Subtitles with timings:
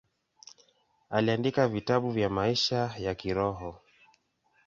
[1.09, 3.81] Aliandika vitabu vya maisha ya kiroho.